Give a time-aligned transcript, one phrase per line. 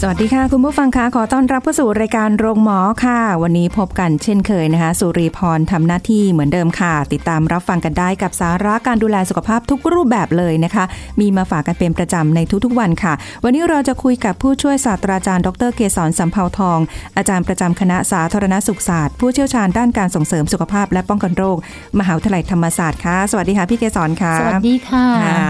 [0.00, 10.84] สวัสดีค่ะ คุณผู้ฟังคะขอต้อนรับเข้าสู่รายการโรงหมอค่ะ วันนี้พบกันเช่นเคยนะคะ สุรีพรทำหน้าที่เหมือนเดิมค่ะ ติดตามรับฟังกันได้กับสาระการดูแลสุขภาพทุกรูปแบบเลยนะคะ
[11.20, 13.12] มีมาฝากกันเป็นประจำในทุกๆวันค่ะ
[13.44, 16.78] วันนี้เราจะคุยกับผู้ช่วยศาสตราจารย์ ดรเกษรสัมภาวทอง
[17.16, 21.56] อาจารย์ประจำคณะสาธารณสุขศาสตร์ ผู้เชี่ยวชาญด้านการส่งเสริมสุขภาพและป้องกันโรค
[21.98, 25.46] มหาวิทยาลัยธรรมศาสตร์ค่ะสวัสดีค่ะพี่เกษรค่ะสวัสดีค่ะค่ะ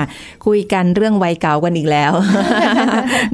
[0.46, 2.12] คุยกันเรื่องวัยเก่ากันอีกแล้ว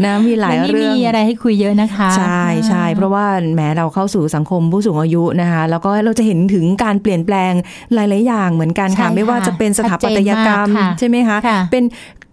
[0.04, 7.52] นะมีหลายวันนี้เรื่องมีอะไรให้คุยเยอะนะคะ ใช่ใช่เพราะว่าแม้เราเข้าสู่สังคมผู้สูงอายุนะคะ แล้วก็เราจะเห็นถึงการเปลี่ยนแปลง
[7.94, 11.84] หลายๆอย่างเหมือนกันค่ะใช่ค่ะไม่ว่าจะเป็นสถาปัตยกรรมชัดเจนมากค่ะใช่ไหมคะค่ะเป็น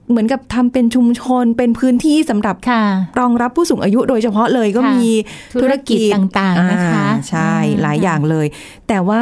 [0.10, 2.84] เหมือนกับทำเป็นชุมชนเป็นพื้นที่สำหรับค่ะ
[3.20, 5.10] รองรับผู้สูงอายุโดยเฉพาะเลยก็ค่ะมี
[5.62, 8.48] ธุรกิจต่างๆนะคะอ่าใช่อ่าหลายอย่างเลย
[8.88, 9.22] แต่ว่า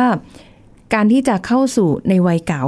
[0.94, 2.64] การที่จะเข้าสู่ในวัยเก่า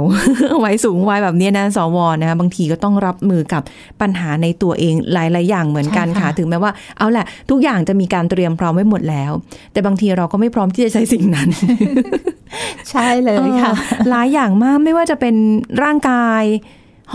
[0.64, 3.62] วัยสูงวัยแบบเนี้ยนะสวนะคะบางทีก็ต้องรับมือกับ
[4.00, 9.32] ปัญหาในตัวเองหลาย ๆ อย่างเหมือนกันค่ะ ถึงแม้ว่าเอาแหละ ทุกอย่างจะมีการเตรียมพร้อมไว้หมดแล้ว
[9.72, 11.48] แต่บางทีเราก็ไม่พร้อมที่จะใช้สิ่งนั้น
[12.90, 15.34] ใช่เลยค่ะเออหลายอย่างมากไม่ว่าจะเป็น
[15.82, 16.42] ร่างกาย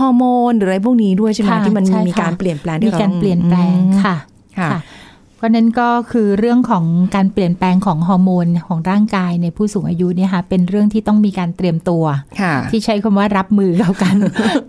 [0.00, 4.16] ฮอร์โมนหรืออะไรพวกนี้ด้วยใช่ไหมค่ะที่มันใช่ค่ะมีการเปลี่ยนแปลงที่มีเราการเปลี่ยนแปลงอืมค่ะ
[4.58, 4.80] ค่ะค่ะ
[5.36, 6.84] เพราะนั้นก็คือเรื่องของ
[7.14, 12.04] การเปลี่ยนแปลงของฮอร์โมนของร่างกายในผู้สูงอายุเนี่ยค่ะเป็นเรื่องที่ต้องมีการเตรียมตัว
[12.40, 14.16] ค่ะที่ใช้คำว่ารับมือกับการ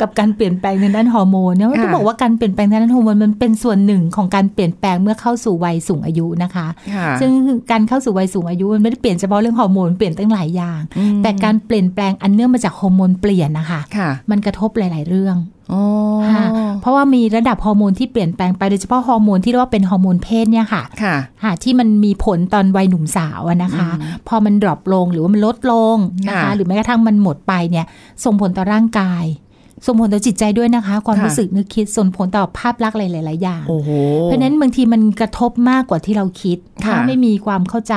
[0.01, 7.31] กับการเปลี่ยนแปลงทางด้านฮอร์โมนเนี่ยค่ะต้องบอกว่าการเปลี่ยนแปลงทางด้านฮอร์โมนมันเป็นส่วนหนึ่งของการเปลี่ยนแปลงเมื่อเข้าสู่วัยสูงอายุนะคะค่ะซึ่ง
[7.71, 15.56] การเข้าสู่วัยสูงอายุมันไม่ได้เปลี่ยนเฉพาะเรื่องฮอร์โมนเปลี่ยนตั้งหลายอย่างอืมแต่การเปลี่ยนแปลงอันเนื่องมาจากฮอร์โมนเปลี่ยนนะคะค่ะมันกระทบหลาย ๆ เรื่องอ๋อค่ะ
[16.81, 23.89] เพราะว่ามีระดับฮอร์โมนที่เปลี่ยนแปลงไปโดยเฉพาะฮอร์โมนที่เรียกว่าเป็นฮอร์โมนเพศเนี่ยค่ะค่ะค่ะที่มันมีผลตอนวัยหนุ่มสาวอะนะคะ
[24.27, 25.97] พอมันดรอปลงหรือว่ามันลดลง
[26.27, 27.85] นะคะค่ะหรือแม้กระทั่งมันหมดไปเนี่ย
[28.23, 29.23] ส่งผลต่อร่างกาย
[29.85, 33.89] ส่งผลต่อจิตใจด้วยนะคะ ความค่ะรู้สึกนึกคิดส่งผลต่อภาพลักษณ์หลาย ๆ อย่างโอ้โห
[34.23, 37.95] เพราะฉะนั้นบางทีมันกระทบมากกว่าที่เราคิดค่ะถ้าไม่มีความเข้าใจ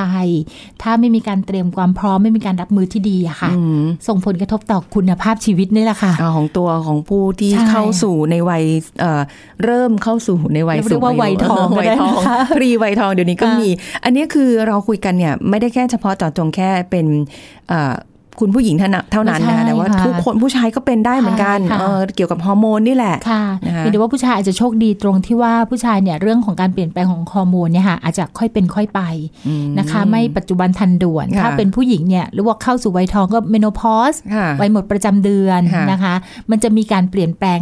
[0.81, 8.63] ถ้าไม่มีการเตรียมความพร้อมไม่มีการรับมือที่ดีอะค่ะอืมส่งผลกระทบต่อคุณภาพชีวิตนี่แหละค่ะอ่าของตัวของผู้ที่ใช่เข้าสู่ในวัย
[8.99, 9.21] เอ่อ
[9.63, 13.69] เริ่มเข้าสู่ในวัยเรียกสูงว่าอายุวัยทองก็วัยได้ทองนะคะพรีวัยทองเดี๋ยวนี้ก็ค่ะมี
[14.03, 17.05] อันนี้คือเราคุยกันเนี่ยไม่ได้แค่เฉพาะต่อจงแค่เป็น
[17.69, 17.93] เอ่อ
[18.39, 29.01] คุณผู้หญิงเท่านั้นเท่านั้นนะคะแต่ว่าทุกคนผู้ชายก็เป็นได้เหมือนกันค่ะเออเกี่ยวกับฮอร์โมนนี่แหละค่ะนะคะเพียงแต่ว่าผู้ชายอาจจะโชคดีตรงที่ว่าผู้ชายเนี่ยเรื่องของการเปลี่ยนแปลงของฮอร์โมนเนี่ยค่ะอาจจะค่อยเป็นค่อยไป
[29.79, 36.13] นะคะ ไม่ปัจจุบันทันด่วนค่ะถ้าเป็นผู้หญิงเนี่ยหรือว่าเข้าสู่วัยทองก็เมโนพอสค่ะวัยหมดประจำเดือนค่ะนะคะ
[36.51, 37.59] มันจะมีการเปลี่ยนแปลง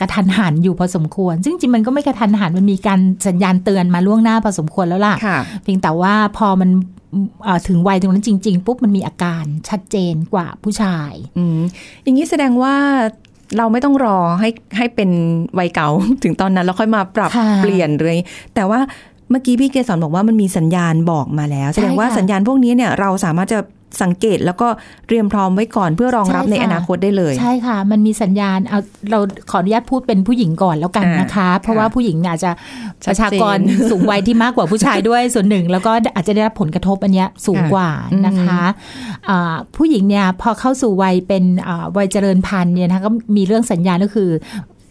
[0.00, 7.00] กระทันหันอยู่พอสมควร ซึ่งจริงๆมันก็ไม่กระทันหันมันมีการสัญญาณเตือนมาล่วงหน้าพอสมควรแล้วล่ะค่ะเพียงแต่ว่าพอมันเอ่อ
[7.68, 11.60] ถึงวัยตรงนั้นจริง ๆ ปุ๊บมันมีอาการชัดเจนกว่าผู้ชายอืม
[12.02, 12.74] อย่างนี้แสดงว่า
[13.58, 15.10] เราไม่ต้องรอให้ให้เป็น
[15.58, 15.88] วัยเก่า
[16.24, 18.18] ถึงตอนนั้นแล้วค่อยมาปรับค่ะเปลี่ยนเลย
[18.54, 18.80] แต่ว่า
[19.30, 23.58] เมื่อกี้พี่เกศรบอกว่ามันมีสัญญาณบอกมาแล้ว แสดงว่าใช่ค่ะสัญญาณพวกนี้เนี่ยเราสามารถจะ
[24.02, 24.68] สังเกตแล้วก็
[25.06, 28.78] เตรียมพร้อมไว้ก่อนเพื่อรองรับใช่ในค่ะอนาคตได้เลย ใช่ค่ะ มันมีสัญญาณเอา
[29.10, 29.18] เรา
[29.50, 32.52] ขออนุญาตพูดเป็นผู้หญิงก่อนแล้วกันนะคะ เพราะว่าผู้หญิงเนี่ยอาจจะ
[33.04, 33.58] ชัปดเจนระชากร
[33.90, 37.90] สูงวัยที่มากกว่าผู้ชายด้วยส่วนหนึ่ง แล้วก็อาจจะได้รับผลกระทบอันเนี้ยสูงกว่า
[38.26, 38.62] นะคะ
[39.28, 44.30] อ่าผู้หญิงเนี่ยพอเข้าสู่วัยเป็นอ่าวัยเจริญพันธุ์เนี่ยนะคะก็มีเรื่องสัญญาณก็คือ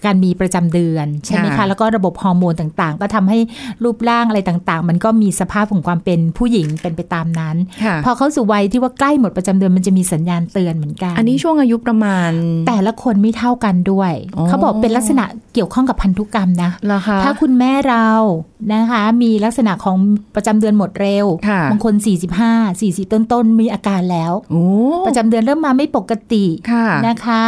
[0.06, 3.40] การมีประจำเดือนใช่ไหมค่ะคะแล้วก็ระบบฮอร์โมนต่างๆ ก็ทำให้
[3.84, 12.32] รูปร่างอะไรต่างๆ มันก็มีสภาพของความเป็นผู้หญิงเป็นไปตามนั้นค่ะพอเข้าสู่วัยที่ว่าใกล้หมดประจำเดือนมันจะมีสัญญาณเตือนเหมือนกัน อันนี้ช่วงอายุประมาณ
[12.68, 18.08] แต่ละคนไม่เท่ากันด้วยอ๋อเขาบอกเป็นลักษณะเกี่ยวข้องกับพันธุกรรมนะเหรอคะถ้าคุณแม่เรา
[18.74, 19.98] นะคะ มีลักษณะของ
[20.36, 21.94] ประจำเดือนหมดเร็วค่ะบางคน
[22.40, 24.66] 45 40 ต้นๆมีอาการแล้วโอ้
[25.08, 27.44] ประจำเดือนเริ่มมาไม่ปกติค่ะนะคะ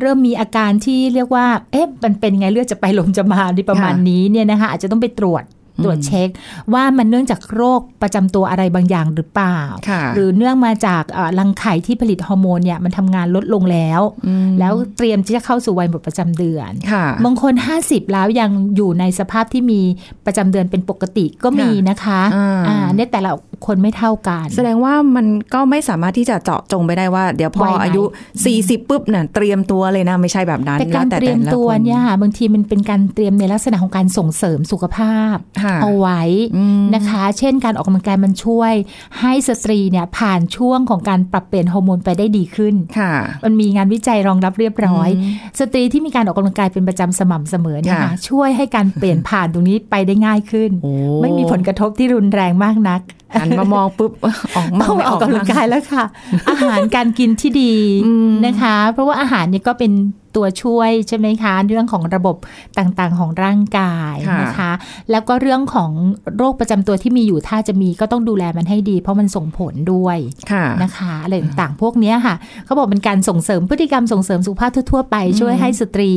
[0.00, 5.42] เริ่มมีอาการที่เรียกว่า เอ๊ะ มันเป็นไงเลือดจะไปลมจะมาในประมาณค่ะนี้เนี่ยนะคะ อาจจะต้องไปตรวจ
[5.84, 6.28] ตรวจเช็ค
[6.74, 14.00] ว่ามันเนื่องจากโรคประจำตัวอะไรบางอย่างหรือเปล่าค่ะหรือเนื่องมาจากเอ่อรังไข่ที่ผลิตฮอร์โมนเนี่ยมันทำงานลดลงแล้ว
[14.44, 17.54] มแล้วเตรียมที่จะเข้าสู่วัยหมดประจำเดือนค่ะบางคน
[17.84, 19.80] 50 แล้วยังอยู่ในสภาพที่มี
[20.26, 22.20] ประจำเดือนเป็นปกติก็มีนะคะ
[22.68, 23.30] อ่าในแต่ละ
[23.66, 28.02] คนไม่เท่ากัน แสดงว่ามันก็ไม่สามารถที่จะเจาะจงไปได้ว่า เดี๋ยวพอวัยไหนอายุ
[28.44, 36.22] 40ปุ๊บเนี่ยเตรียมตัวเลยนะไม่ใช่แบบนั้นแต่การล้วเตรียมละตัวคนเนี่ยค่ะบางทีมันเป็นการเตรียมในลักษณะของการส่งเสริมสุขภาพค่ะเอาไว้
[36.56, 38.72] อืมนะคะ เช่นการออกกำลังกายมันช่วย
[39.20, 43.12] ให้สตรีเนี่ยผ่านช่วงของการปรับเปลี่ยนฮอร์โมนไปได้ดีขึ้นค่ะ
[43.44, 53.00] มันมีงานวิจัยรองรับเรียบร้อยอืมสตรีที่มีการออกกำลังกายเป็นประจำสม่ำเสมอเนี่ยค่ะค่ะช่วยให้การเปลี่ยนผ่านตรงนี้ไปได้ง่ายขึ้นโอ้ไม่มีผลกระทบที่รุนแรงมากนัก
[53.40, 54.12] หันมามองปุ๊บ
[54.56, 56.04] ออกมาต้องไม่ออกกำลังกายแล้วค่ะ
[56.48, 57.74] อาหารการกินที่ดี
[58.06, 59.92] อืมนะคะ เพราะว่าอาหารเนี่ยก็เป็น
[60.36, 62.36] ตัวช่วยใช่ไหมคะ เรื่องของระบบ
[62.78, 64.72] ต่างๆของร่างกายค่ะนะคะ
[65.10, 65.90] แล้วก็เรื่องของ
[66.36, 70.18] โรคประจำตัวที่มีอยู่ถ้าจะมีก็ต้องดูแลมันให้ดี เพราะมันส่งผลด้วย
[70.50, 72.34] ค่ะนะคะอะไรต่างๆพวกเนี้ยค่ะ
[72.64, 76.10] เขาบอกเป็นการส่งเสริมพฤติกรรมส่งเสริมสุขภาพทั่วๆไปช่วยให้สตรี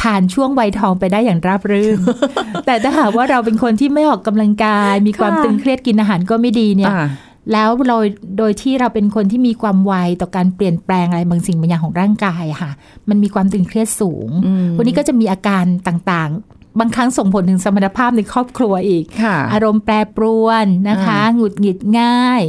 [0.00, 1.98] ผ่านช่วงวัยทองไปได้อย่างราบรื่น
[2.66, 7.06] แต่ถ้าหากว่าเราเป็นคนที่ไม่ออกกำลังกาย มีความค่ะตึงเครียดกินอาหารก็ไม่ดีเนี่ยอ่า
[7.52, 7.96] แล้วเรา
[8.38, 12.72] โดยที่เราเป็นคนที่มีความไวต่อการเปลี่ยนแปลงอะไรบางสิ่งบางอย่างของร่างกายอะค่ะ
[13.08, 22.40] มันมีความตึงเครียดสูงอืมวันนี้ก็จะมีอาการต่างๆ บางครั้งส่งผลถึงสมรรถภาพในครอบครัวอีกค่ะอารมณ์แปรปรวนนะคะ หงุดหงิดง่าย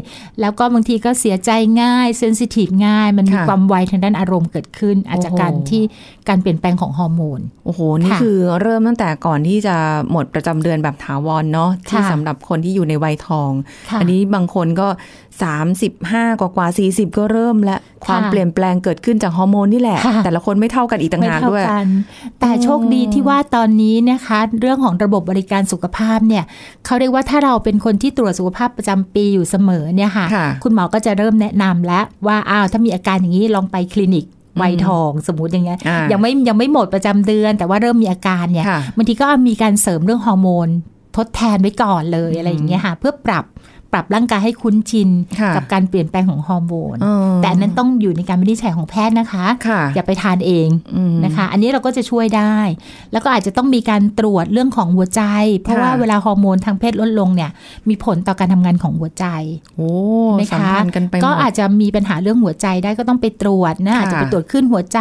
[0.41, 1.51] แล้วก็บางทีก็เสียใจ
[1.81, 5.83] ง่าย เซนซิทีฟง่าย มันมีค่ะความไวทางด้านอารมณ์เกิดขึ้น อาจจะโอ้โหการที่
[6.27, 9.75] การเปลี่ยนแปลงของฮอร์โมน โอ้โห นี่ค่ะคือเริ่มตั้งแต่ก่อนที่จะ
[10.12, 13.51] หมดประจำเดือนแบบถาวรเนาะที่ค่ะสำหรับคนที่อยู่ในวัยทอง
[13.89, 14.88] ค่ะอันี้บางคนก็
[15.45, 17.75] 35 กว่ากว่าๆ40 ก็เริ่มและ
[18.06, 21.86] ความค่ะเปลี่ยนแปลงเกิดขึ้นจากฮอร์โมนนี่แหละค่ะแต่ละคนไม่เท่ากันอีกต่างไม่หากเท่าด้วยกัน
[22.39, 26.44] แต่โชคดีที่ว่าตอนนี้นะคะ เรื่องของระบบบริการสุขภาพเนี่ย
[26.86, 34.25] เขาเรียกว่าถ้าเราเป็นคนที่ตรวจสุขภาพประจำปีอยู่เสมอเนี่ยค่ะค่ะ คุณหมอก็จะเริ่มแนะนำแล้วว่าอ้าวถ้ามีอาการอย่างนี้ลองไปคลินิก
[34.62, 40.68] วัยทองสมมติอย่างเงี้ยอ่ายัยังไม่ยังไม่หมดประจำเดือน แต่ว่าเริ่มมีอาการเนี่ยค่ะบางทีก็มีการเสริมเรื่องฮอร์โมน
[41.18, 43.45] ทดแทนไว้ก่อนเลยอะไรอย่างเงี้ยค่ะเพื่อปรับ
[43.94, 52.56] ปรับร่างกายให้คุ้นชินค่ะกับการเปลี่ยนแปลงของฮอร์โมนเออแต่อันนั้นต้องอยู่ในการวินิจฉัยของแพทย์นะคะค่ะอย่าไปทานเองอืมนะคะ อันนี้เราก็จะช่วยได้
[53.12, 55.24] แล้วก็อาจจะต้องมีการตรวจเรื่องของหัวใจ
[55.60, 57.51] เพราะค่ะว่าเวลาฮอร์โมนทางเพศลดลงเนี่ย
[57.89, 59.25] มีผลต่อการทำงานของหัวใจ
[59.78, 59.89] โอ้
[60.38, 65.00] ไหมสัมคะพันธ์กันไปหมดก็อาจจะมีปัญหาเรื่องหัวใจได้ก็ต้องไปตรวจนะค่ะอาจจะไปตรวจขึ้นหัวใจ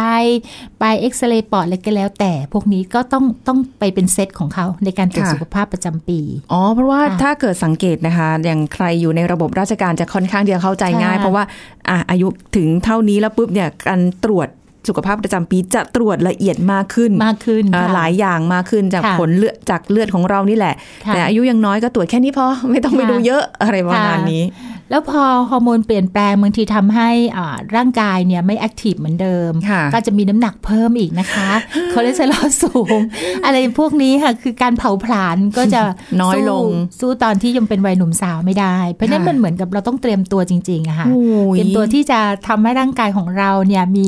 [0.79, 6.19] ไปเอ็กซเรย์ปอดอะไรก็แล้ว แต่พวกนี้ก็ต้องต้องไปเป็นเซตของเขาในการตรวจสุขภาพประจำปี
[6.51, 11.43] อ๋อเพราะว่าค่ะถ้าเกิดสังเกตนะคะอย่างใครอยู่ในระบบราชการจะค่อนข้างที่จะเข้าใจง่ายค่ะเพราะว่า
[11.89, 14.47] อะอายุถึงเท่านี้แล้วปุ๊บเนี่ยการตรวจ
[14.87, 20.75] สุขภาพประจำปีจะตรวจละเอียดมากขึ้นมากขึ้นอ่าค่ะหลายอย่างมากขึ้นจากค่ะผลเลือดจากเลือดของเรานี่แหละ
[21.05, 24.43] ค่ะแต่อายุยังน้อยก็ตรวจแค่นี้พอไม่ต้องไปค่ะดูเยอะอะไรประมาณนี้
[24.89, 31.49] แล้วพอฮอร์โมนเปลี่ยนแปลงบางทีทำให้อ่าร่างกายเนี่ยไม่ active เหมือนเดิมค่ะก็จะมีน้ำหนักเพิ่มอีกนะคะ
[31.93, 32.99] คอเลสเตอรอลสูง
[33.45, 35.81] อะไรพวกนี้ค่ะ คือการเผาผลาญก็จะ
[36.21, 36.67] น้อยลง
[36.99, 41.21] สู้สู้ตอนที่ยังเป็นวัยหนุ่มสาวไม่ได้ เพราะฉะนั้นค่ะมันเหมือนกับเราต้องเตรียมตัวจริงๆอะค่ะโอ้
[41.55, 44.07] ยเตรียมตัวที่จะทำให้ร่างกายของเราเนี่ยมี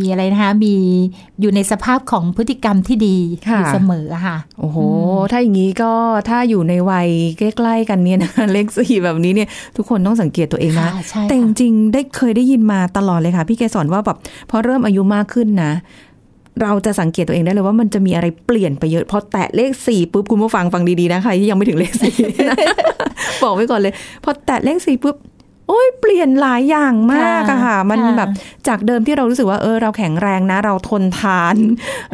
[0.00, 0.74] มีอะไรนะคะมี
[1.40, 4.78] อยู่ในสภาพของพฤติกรรมที่ดีอค่ะยู่เสมออะค่ะโอ้โห
[5.30, 5.92] ถ้าอย่างนี้ก็
[6.28, 14.18] ถ้าอยู่ในวัยใกล้ๆกันเนี่ยนะเลขสี่แบบนี้เนี่ยทุกคนต้องสังเกตตัวเองนะค่ะใช่แต่จค่ะริงๆได้เคยได้ยินมาตลอดเลยค่ะ พี่เกสอนว่าแบบ
[14.50, 15.72] พอเริ่มอายุมากขึ้นนะ
[16.62, 22.14] เราจะสังเกตตัวเองได้เลยว่ามันจะมีอะไรเปลี่ยนไปเยอะ พอแตะเลขสี่ปุ๊บคุณผู้ฟังฟังดีๆนะใครที่ยังไม่ถึงเลขสี่
[22.48, 22.56] นะ
[23.42, 23.92] บอกไว้ก่อนเลย
[24.24, 25.16] พอแตะเลขสี่ปุ๊บ
[25.68, 28.30] โอ้ยเปลี่ยนหลายอย่างมากอะค่ะ มันค่ะแบบ
[28.68, 31.56] จากเดิมที่เรารู้สึกว่าเออเราแข็งแรงนะ เราทนทาน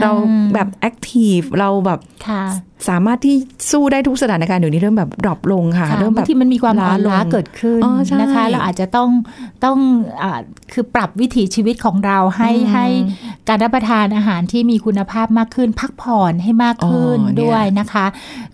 [0.01, 2.43] เราอืมแบบ active เราแบบค่ะ
[2.89, 3.37] สามารถที่
[3.71, 9.11] สู้ได้ทุกสถานการณ์เดี๋ยวนี้เริ่มแบบ drop ลงค่ะค่ะเริ่มแบบบางทีมันมีความอ่อนล้าล้าลงเกิดขึ้นอ๋อใช่นะคะเราอาจจะต้อง
[9.65, 9.79] ต้อง
[10.23, 10.41] อา
[10.73, 12.87] คือปรับวิถีชีวิตของเราให้อืมให้
[13.49, 18.07] การรับประทานอาหารที่มีคุณภาพมากขึ้น พักผ่อนให้มากขึ้นอ๋อเนี่ยด้วยนะคะ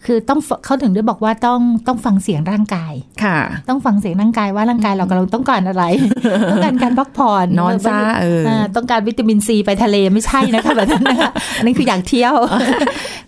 [0.05, 5.85] คือต้องเขาถึงได้บอกว่าต้องต้องฟังเสียงร่างกายค่ะ ต้องฟังเสียงร่างกายว่าร่างกายเรากำลังต้องการอะไร
[6.51, 12.35] ต้องการการพักผ่อนนอนซะเอออ่าต้องการวิตามินซีไปทะเลไม่ใช่นะคะแบบนั้นนะคะอันนั้นคืออยากเที่ยว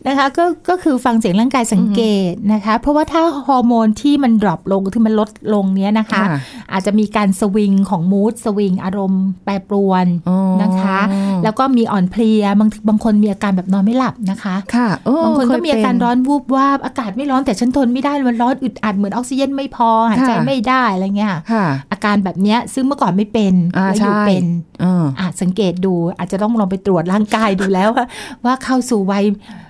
[0.07, 6.39] นะคะ ก็ก็คือฟังเสียงร่างกายสังเกตนะคะ เพราะว่าถ้าฮอร์โมนที่มัน drop ลงที่มันลดลงเนี้ยนะคะค่ะ
[6.73, 10.99] อาจจะมีการสวิงของมูดสวิงอารมณ์แปรปรวนอ๋อนะคะ
[11.45, 24.45] แล้วก็มีอ่อนเพลียบางบางคนมีอาการแบบนอนไม่หลับนะคะค่ะเออบางคนก็เยมีอาการเป็นร้อนวูบวาบอากาศไม่ร้อนแต่ฉันทนไม่ได้มันร้อนอึดอัดเหมือนออกซิเจนไม่พอหายใจค่ะไม่ได้อะไรเงี้ยค่ะอา การแบบเนี้ยซึ่งเมื่อก่อนไม่เป็นอ่าแล้วอยู่ใช่เป็น
[24.81, 28.07] เอออาจสังเกตดู อาจจะต้องลองไปตรวจร่างกายดูแล้วว่า
[28.45, 29.25] ว่าเข้าสู่วัย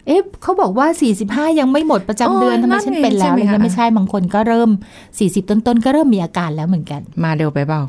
[0.06, 0.86] เอ๊ะเขาบอกว่า
[1.20, 4.70] 45 ยังไม่หมดประจำเดือนโอ้ทำไมนั่นฉันเป็นแล้วเองใช่ไหมอะไรเงี้ยคะไม่ใช่บางคนก็เริ่ม
[5.08, 7.82] 40 ต้นๆก็เริ่มมีอาการแล้วเหมือนกัน มาเร็วไปเปล่า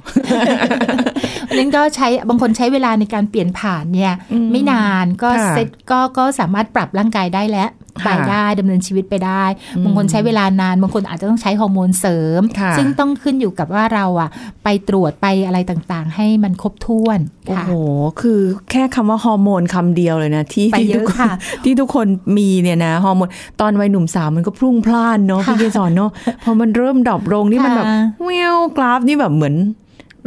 [1.46, 7.70] เพราะฉะนั้นก็ใช้บางคนใช้เวลาในการเปลี่ยนผ่านเนี่ยอืมไม่นานก็ค่ะเซ็ตก็ก็สามารถปรับร่างกายได้แล้ว
[8.06, 9.44] ไปได้ดำเนินชีวิตไปได้
[9.84, 14.29] บางคนใช้เวลานาน บางคนอาจจะต้องใช้ฮอร์โมนเสริมค่ะซึ่งต้องขึ้นอยู่กับว่าเราอะ
[14.63, 17.74] ไปตรวจไปอะไรต่างๆ ให้มันครบถ้วนโอ้ค่ะโห
[18.22, 18.39] คือ
[18.72, 21.32] แค่คำว่าฮอร์โมนคำเดียวเลยนะ ที่ไปที่เยทุกอะคนค่ะ
[21.63, 23.29] ที่ทุกคนมีเนี่ยนะฮอร์โมน
[23.62, 26.12] ตอนวัยหนุ่มสาวมันก็พลุ่งพล่านเนาะค่ะพี่เกสอนเนาะ
[26.44, 29.56] พอมันเริ่ม drop ลงนี่มันแบบค่ะเววกราฟนี่แบบเหมือน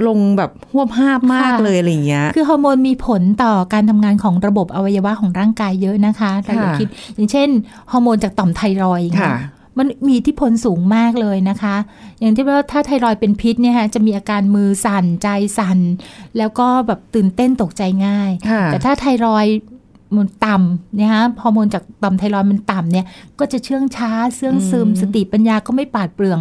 [0.06, 7.48] ลงแบบฮวบฮาบมากค่ะเลยอะไรอย่างเงี้ย คือฮอร์โมนมีผลต่อการทำงานของระบบอวัยวะของร่างกายเยอะนะคะเราอย่าค่ะคิด อย่างเช่น
[7.92, 9.42] ฮอร์โมนจากต่อมไทรอยด์อย่างเงี้ยค่ะย
[9.78, 11.76] มันมีอิทธิพลสูงมากเลยนะคะ
[12.20, 15.78] อย่างที่ว่าถ้าไทรอยด์เป็นพิษเนี่ยฮะจะมีอาการมือสั่นใจสั่น
[16.38, 19.56] แล้วก็แบบตื่นเต้นตกใจง่ายค่ะแต่ถ้าไทรอยด์
[20.16, 23.06] มันต่ำนะฮะฮอร์โมนจากต่อมไทรอยด์มันต่ำเนี่ย
[23.38, 26.40] ก็จะเชื่องช้าเสื่องซึมอืมสติปัญญาก็ไม่ปราดเปรื่อง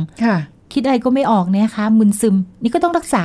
[0.71, 3.23] ค่ะคิดอะไรก็ไม่ออกเนี่ยนะคะมึนซึม นี่ก็ต้องรักษา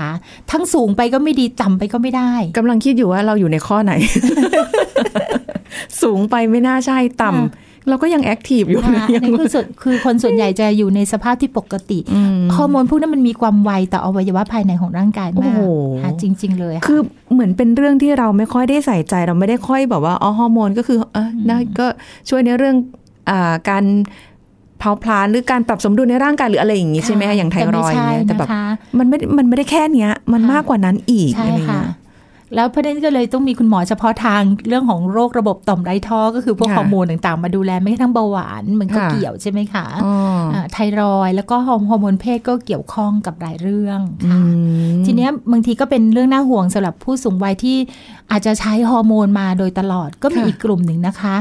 [0.52, 3.92] ทั้งสูงไปก็ไม่ดีต่ำไปก็ไม่ได้กำลังคิดอยู่ว่าเราอยู่ในข้อไหน
[6.02, 15.60] สูงไปไม่น่าใช่ต่ำค่ะเราก็ยังแอคทีฟอยู่นะคะยันั่นคือส่วนคือคนส่วนใหญ่จะอยู่ในสภาพที่ปกติอืมฮอร์โมนพวกนั้นมันมีความไวต่ออวัยวะภายในของร่างกายมากโอ้โห
[16.02, 17.00] ค่ะจริง ๆ เลยค่ะคือ
[17.32, 21.86] เหมือนเป็นเรื่องที่เราไม่ค่อยได้ใส่ใจเราไม่ได้ค่อยแบบว่าอ๋อฮอร์โมนก็คือเออนะก็
[22.28, 22.76] ช่วยในเรื่อง
[23.30, 23.84] อ่าการ
[24.78, 28.64] เผาผลาญหรือการปรับสมดุลในร่างกายหรืออะไรอย่างงี้ใช่ไหมคะอย่างไทรอยด์เนี่ยแต่แบบนะคะ
[28.98, 32.04] มันไม่มันไม่ได้แค่เนี้ย มันค่ะมากกว่านั้นอีกใช่อะไรอย่างค่ะเงี้ย
[32.54, 40.14] แล้วประเด็นก็เลยต้องมีคุณหมอเฉพาะทางเรื่องของโรคระบบต่อมไร้ท่อ ก็คือพวกค่ะฮอร์โมนต่างๆ มาดูแลไม่กระทั่งเบาหวานมันก็ค่ะเกี่ยวใช่ไหมคะอ๋อ
[40.54, 47.76] อ่าไทรอยด์แล้วก็ฮอร์โมนเพศก็เกี่ยวข้องกับหลายเรื่องอืมค่ะทีเนี้ยบางทีก็เป็นเรื่องน่าห่วงสำหรับผู้สูงวัยที่
[48.30, 51.36] อาจจะใช้ฮอร์โมนมาโดยตลอดก็มีค่ะอีกกลุ่มหนึ่งนะคะ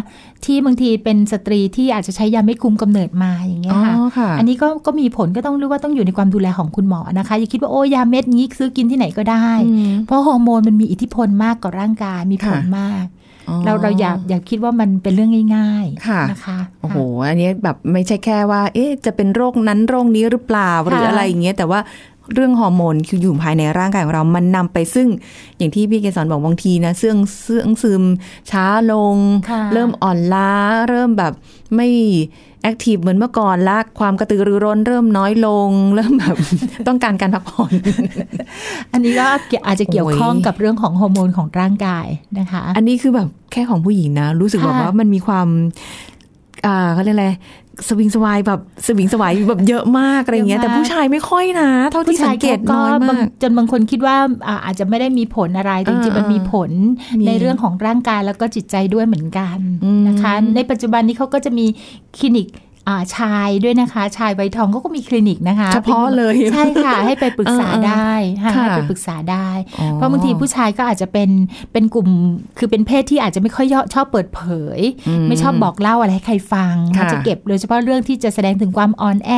[0.46, 13.06] ที่บางทีเป็นสตรีที่อาจจะใช้ยาไม่คุมกำเนิดมาอย่างเงี้ยอ๋อค่ะค่ะ อันนี้ก็ก็มีผลก็ต้องรู้ว่าต้องอยู่ในความดูแลของคุณหมอนะคะอย่าคิดว่าโอ้ยาเม็ดนี้ซื้อกินที่ไหนก็ได้อืมเพราะฮอร์โมนมันมีอิทธิพลมากกับร่างกายมีผลค่ะมาก
[13.50, 21.80] อ๋อเราเราอย่าอย่าคิดว่ามันเป็นเรื่องง่ายค่ะๆนะคะโอ้โหอันนี้แบบไม่ใช่แค่ว่า เอ๊ะจะเป็นโรคนั้นโรคนี้หรือเปล่าหรืออะไรอย่างเงี้ยแต่ว่า
[22.34, 25.08] เรื่องฮอร์โมนคืออยู่ภายในร่างกายของเรา มันนำไปซึ่ง
[25.58, 28.04] อย่างที่พี่เกสรบอกบางทีนะเสื่องเสื่องซึม
[28.52, 29.18] ช้าลง
[29.50, 30.52] ค่ะเริ่มอ่อนล้า
[30.90, 31.34] เริ่มแบบ
[31.76, 31.88] ไม่
[32.64, 36.36] แอคทีฟเหมือนเมื่อก่อนละความกระตือรือร้นเริ่มน้อยลง เริ่มแบบ
[36.88, 37.72] ต้องการการพักผ่อน
[38.94, 42.08] อันนี้ก็เกี่ยวอาจจะเกี่ยวข้องโอ้ยกับเรื่องของฮอร์โมนของร่างกาย
[42.40, 45.48] นะคะ อันนี้คือแบบแค่ของผู้หญิงนะ รู้สึกแบบค่ะว่ามันมีความ
[46.66, 47.28] อ่าเขาเรียกอะไร
[47.88, 54.16] สวิงสวายแบบสวิงสวายแบบเยอะมากอะไรอย่างเงี้ยแต่ผู้ชายไม่ค่อยนะ เท่าที่สังเกตน้อยบามางกจนบางคนคิดว่า
[54.48, 56.72] อ่าอาจจะไม่ได้มีผลอะไรแต่จริงๆเออมันมีผล
[57.20, 61.66] มีในเรื่องของร่างกายแล้วก็จิตใจด้วยเหมือนกันอืมนะคะ ในปัจจุบันนี้เขาก็จะมี
[62.18, 62.65] คลินิกอ่า
[63.18, 68.14] ชายด้วยนะคะ ชายใบทองเขาก็มีคลินิกนะคะ เฉพาะเลยใช่ค่ะ ให้ไปปรึกษาเออเออได้
[68.44, 69.50] ค่ะค่ะให้ไปปรึกษาได้
[69.80, 71.30] อ๋อเพราะบางทีผู้ชายก็อาจจะเป็น
[71.72, 72.08] เป็นกลุ่ม
[72.58, 74.42] คือเป็นเพศที่อาจจะไม่ค่อยชอบเปิดเผ
[74.78, 74.80] ย
[75.28, 79.32] ไม่ชอบบอกเล่าอะไรให้ใครฟังค่ะเขาจะเก็บโดยเฉพาะเรื่องที่จะแสดงถึงความอ่อนแอ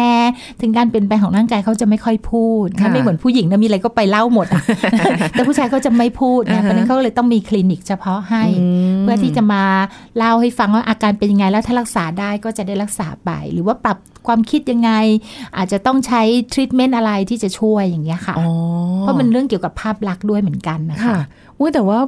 [0.61, 4.61] ถึงการเปลี่ยนแปลงของร่างกายเขาจะไม่ค่อยพูดค่ะนะไม่เหมือนผู้หญิงนะมีอะไรก็ไปเล่าหมดอะ
[5.31, 8.43] แต่ผู้ชายเขาจะไม่พูดอ่านะฮะเพราะฉะนั้นเขาเลยต้องมีคลินิกเฉพาะให้
[8.95, 9.63] มเพื่อที่จะมา
[10.17, 14.91] เล่าให้ฟังว่าอาการเป็นยังไงแล้วถ้ารักษาได้ก็จะได้รักษาไปหรือว่าปรับความคิดยังไง
[15.57, 16.21] อาจจะต้องใช้
[16.53, 18.47] ทรีทเมนต์อะไรที่จะช่วยอย่างเงี้ยค่ะอ๋อ
[18.99, 21.19] เพราะมันเรื่องเกี่ยวกับภาพลักษณ์ด้วยเหมือนกันนะคะค่ะ
[21.59, 21.99] อุ้ยแต่ว่า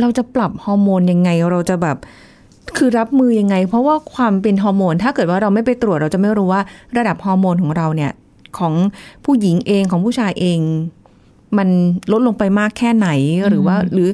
[0.00, 1.96] เราจะปรับฮอร์โมนยังไงเราจะแบบ
[2.76, 6.60] คือรับมือยังไง เพราะว่าความเป็นฮอร์โมน ถ้าเกิดว่าเราไม่ไปตรวจเราจะไม่รู้ว่า
[6.96, 8.12] ระดับฮอร์โมนของเราเนี่ย
[8.58, 8.74] ของ
[9.24, 10.60] ผู้หญิงเองของผู้ชายเอง
[11.58, 11.68] มัน
[12.12, 13.08] ลดลงไปมากแค่ไหน
[13.48, 14.08] หรือว่าหรือ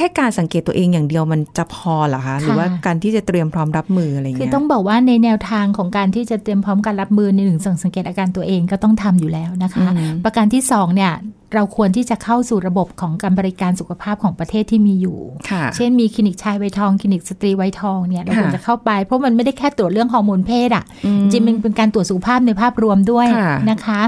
[0.00, 11.12] แค่การสังเกตตัวเองอย่างเดียวมันจะพอเหรอคะ หรือว่าการที่จะเตรียมพร้อมรับมืออะไรคือเงี้ยต้องบอกว่าในแนวทางของการที่จะเตรียมพร้อมการรับมือในหนึ่งสังเกตอาการตัวเองก็ต้องทำอยู่แล้วนะคะอืมประการที่สองเนี่ย
[11.54, 15.18] เราควรที่จะเข้าสู่ระบบของการบริการสุขภาพของประเทศที่มีอยู่
[15.50, 24.00] ค่ะเช่นมีคลินิกชายวัยทอง คลินิกสตรีวัยทองเนี่ยเราค่ะควรจะเข้าไปเพราะมันไม่ได้แค่ตรวจเรื่องฮอร์โมนเพศอะอืมจริงๆมันเป็นการตรวจสุขภาพในภาพรวมด้วยค่ะนะคะ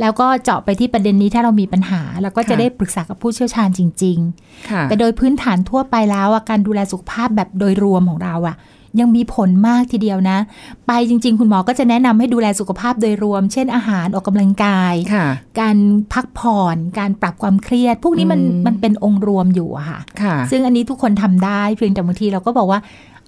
[0.00, 8.56] แล้วก็เจาะไปที่ประเด็นนี้ถ้าเรามีปัญหาเราก็จะค่ะได้ปรึกษากับผู้เชี่ยวชาญจริงๆค่ะแต่โดยพื้นฐานทั่วไปแล้วอะการดูแลสุขภาพแบบโดยรวมของเราอะ
[9.00, 10.38] ยังมีผลมากทีเดียวนะ
[10.86, 15.26] ไปจริง ๆ คุณหมอก็จะแนะนำให้ดูแลสุขภาพโดยรวม เช่นอาหารออกกำลังกายค่ะ
[15.60, 15.76] การ
[16.12, 22.80] พักผ่อน การปรับความเครียด พวกนี้มันอืมมันเป็นองค์รวมอยู่อะค่ะค่ะซึ่งอันนี้ทุกคนทำได้เพียงแต่บางทีเราก็บอกว่า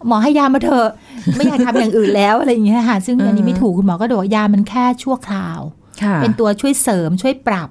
[0.06, 0.88] หมอให้ยามาเถอะ
[1.36, 5.60] ไม่อยากทำอย่างอื่นแล้วอะไรอย่างเงี้ยค่ะซึ่งอันนี้ไม่ถูกคุณหมอก็บอกว่ายามันแค่ชั่วคราว
[6.02, 7.68] ค่ะเป็นตัวช่วยเสริมช่วยปรับ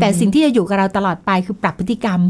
[0.00, 2.20] แต่สิ่งที่จะอยู่กับเราตลอดไปคือปรับพฤติกรรม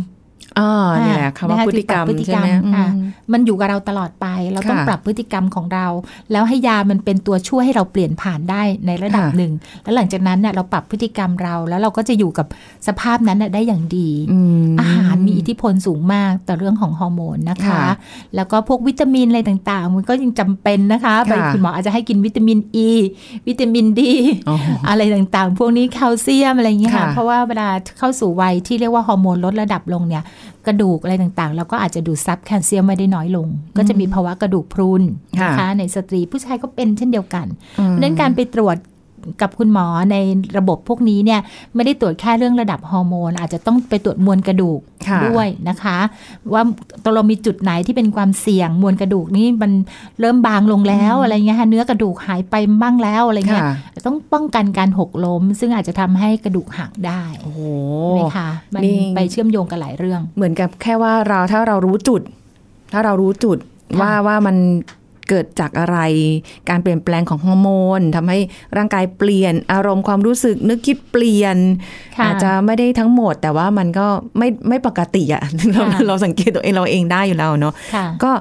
[0.59, 5.87] อ่าเนี่ยแหละคำว่านะคะพฤติกรรมปบพฤติใช่กรรไหมมอะอืมมันอยู่กับเราตลอดไป เราต้องค่ะปรับพฤติกรรมของเรา
[6.33, 12.47] แล้วให้ยามันเป็นตัวช่วยให้เราเปลี่ยนผ่านได้ในระดับค่ะหนึ่ง แล้วหลังจากนั้นเนี่ยเราปรับพฤติกรรมเรา แล้วเราก็จะอยู่กับ
[12.87, 17.83] สภาพนั้นน่ะได้อย่างดีอืมอาหารมีอิทธิพลสูงมากต่อเรื่องของฮอร์โมนนะคะค่ะ
[18.37, 22.93] แล้วก็พวกวิตามินอะไรต่างๆ มันก็ยังจำเป็นนะคะไปค่ะคุณหมออาจจะให้กินวิตามินอ e, ี
[23.49, 24.13] วิตามินดี
[24.49, 24.57] อ๋อ
[24.89, 27.69] อะไรต่างๆ พวกนี้แคลเซียมอะไรอย่างเงี้ยค่ะค่ะเพราะว่าเวลา
[27.99, 30.23] เข้าสู่วัยที่เรียกว่าฮอร์โมนลดระดับลงเนี่ย
[30.67, 33.47] กระดูกอะไรต่างๆ เราก็อาจจะดูดซับแคลเซียมไม่ได้น้อยลง
[33.77, 35.03] ก็จะมีภาวะกระดูกพรุน
[35.43, 37.47] นะคะในสตรีผู้ชายก็เป็นเช่นเดียวกัน
[37.79, 38.77] อืมเพราะฉะนั้นการไปตรวจ
[39.43, 40.17] กับคุณหมอใน
[40.59, 41.41] ระบบพวกนี้เนี่ย
[41.75, 45.99] ไม่ได้ตรวจแค่เรื่องระดับฮอร์โมน อาจจะต้องไปตรวจมวลกระดูกค่ะด้วยนะคะ
[46.52, 46.62] ว่า
[47.05, 49.73] ตกลงมีจุดไหนที่เป็นความเสี่ยงมวลกระดูกนี่มัน
[50.21, 53.76] เริ่มบางลงแล้วอะไรเงี้ยค่ะเนื้อกระดูกหายไปบ้างแล้วอะไรเงี้ยค่ะ
[54.07, 57.61] ต้องป้องกันการหกล้ม ซึ่งอาจจะทำให้กระดูกหักได้โอ้โห
[58.02, 62.23] ใช่ไหมคะมันนี่ไปเชื่อมโยงกันหลายเรื่อง เหมือนกับแค่ว่าเราถ้าเรารู้จุด
[62.93, 63.59] ถ้าเรารู้จุด
[63.97, 64.57] ค่ะว่าว่ามัน
[65.33, 65.99] เกิดจากอะไร
[66.71, 68.39] การเปลี่ยนแปลงของฮอร์โมนทำให้
[68.77, 71.57] ร่างกายเปลี่ยนอารมณ์ความรู้สึกนึกคิดเปลี่ยน
[72.19, 74.07] ค่ะอาจจะไม่ได้ทั้งหมด แต่ว่ามันก็
[74.39, 78.33] ไม่ไม่ปกติอะเราค่ะเราสังเกตตัวเองเราเองได้อยู่แล้วเนาะค่ะก็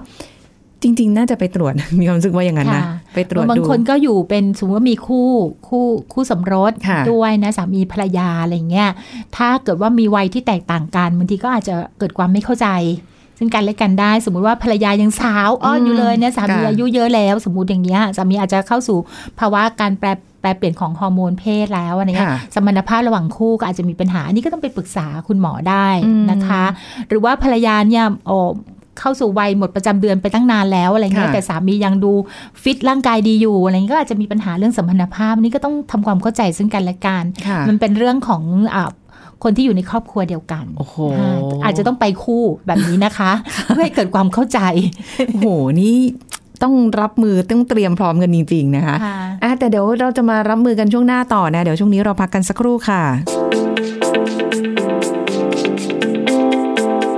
[0.84, 5.28] จริง ๆ น่าจะไปตรวจมีความรู้สึกว่าอย่างนั้นนะค่ะไปตรวจบางดูคนก็อยู่เป็นสมมติว่ามีคู่
[5.68, 8.90] คู่คู่สมรสค่ะด้วยนะสามีภรรยาอะไรเงี้ย
[9.38, 12.68] ถ้าเกิดว่ามีวัยที่แตกต่างกันบางทีก็อาจจะเกิดความไม่เข้าใจ
[13.42, 18.98] ซึ่งกันและกันได้ สมมุติว่าภรรยายังสาวอ้อนอยู่เลยเนี่ยสามีค่ะอายุเยอะแล้ว สมมุติอย่างเงี้ยสามีอาจจะเข้าสู่
[19.40, 20.08] ภาวะการแปร
[20.42, 26.64] แปรเปลี่ยนของฮอร์โมนเพศแล้วอะไรเงี้ยค่ะสมรรถภาพระหว่างคู่ก็อาจจะมีปัญหา อันนี้ก็ต้องไปปรึกษาคุณหมอได้อืมนะคะ
[27.10, 28.38] หรือว่าภรรยาเนี่ยโอ้
[29.00, 32.12] เข้าสู่วัยหมดประจำเดือนไปตั้งนานแล้วอะไรเงี้ยค่ะแต่สามียังดู
[32.64, 38.44] ฟิตร่างกายดีอยู่อะไรเงี้ยก็อาจจะมีปัญหาเรื่องสัมพันธภาพอันนี้ก็ต้องทำความเข้าใจซึ่งกันและกันค่ะมันเป็นเรื่องของ
[38.76, 38.90] อ่า
[39.44, 43.32] คนที่อยู่ในครอบครัวเดียวกันโอ้โหอ่าอาจจะต้องไปคู่แบบนี้นะคะ
[43.68, 44.60] เพื่อให้เกิดความเข้าใจ
[45.28, 45.48] โอ้โห
[45.82, 45.96] นี่
[46.64, 53.02] ต้องรับมือต้องเตรียมพร้อมกันจริงๆนะคะค่ะอะแต่เดี๋ยวเราจะมารับมือกันช่วงหน้าต่อนะเดี๋ยวช่วงนี้เราพักกันสักครู่ค่ะ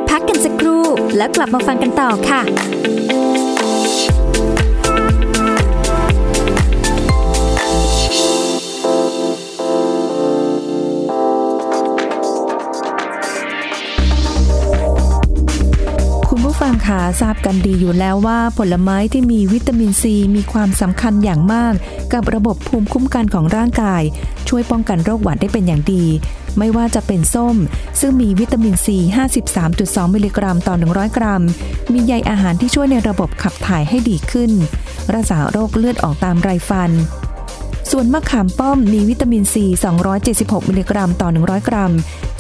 [0.10, 0.84] พักกันสักครู่
[1.18, 2.42] แล้วกลับมาฟังกันต่อค่ะ
[16.54, 21.74] ผู้ฟังคะทราบกันดีอยู่แล้วว่าผลไม้ที่มีวิตามินซีมีความสำคัญอย่างมาก
[22.14, 24.02] กับระบบภูมิคุ้มกันของร่างกาย
[24.50, 26.06] ช่วยป้องกันโรคหวัดได้เป็นอย่างดี
[26.58, 27.56] ไม่ว่าจะเป็นส้ม
[28.00, 28.98] ซึ่งมีวิตามินซี
[29.56, 31.44] 53.2 มิลลิกรัมต่อ 100 กรัม
[31.94, 34.52] มีใยอาหารที่ช่วยในระบบขับถ่ายให้ดีขึ้น
[35.14, 36.92] รักษาโรคเลือดออกตามไรฟัน
[37.92, 39.66] ส่วนมะขามป้อมมีวิตามินซี
[40.18, 41.94] 276 มิลลิกรัมต่อ 100 กรัม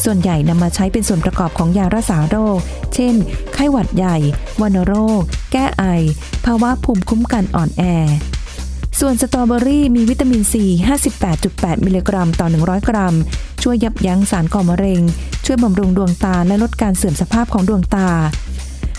[0.03, 2.57] ส่วนใหญ่นำมาใช้เป็นส่วนประกอบของยารักษาโรค
[2.93, 3.13] เช่น
[3.53, 4.17] ไข้หวัดใหญ่
[4.61, 5.83] วัณโรค แก้ไอ
[6.45, 7.83] ภาวะภูมิคุ้มกันอ่อนแอ
[8.99, 10.65] ส่วนสตรอเบอรี่มีวิตามินซี
[11.25, 13.15] 58.8 มิลลิกรัมต่อ 100 กรัม
[13.63, 15.01] ช่วยยับยั้งสารก่อมะเร็ง
[15.45, 18.09] ช่วยบำรุงดวงตาและลดการเสื่อมสภาพของดวงตา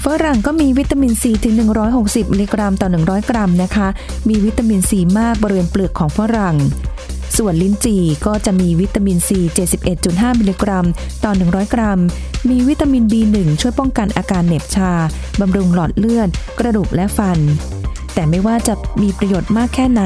[0.09, 1.55] ฝรั่งก็มีวิตามินซีถึง
[1.95, 3.89] 160 มิลลิกรัมต่อ 100 กรัมนะคะ
[4.29, 6.57] มีวิตามินซีมากบริเวณเปลือกของฝรั่ง
[7.37, 9.39] ส่วนลิ้นจี่ก็จะมีวิตามินซี
[9.91, 10.87] 71.5 มิลลิกรัม
[11.25, 12.01] ต่อ 100 กรัม
[12.51, 14.93] มีวิตามิน B1 ช่วยป้องกันอาการเหน็บชา
[15.41, 17.39] บำรุงหลอดเลือด กระดูกและฟัน
[18.15, 20.03] แต่ไม่ว่าจะมีประโยชน์มากแค่ไหน